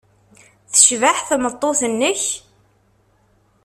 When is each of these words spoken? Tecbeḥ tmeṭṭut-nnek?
Tecbeḥ 0.71 1.17
tmeṭṭut-nnek? 1.27 2.23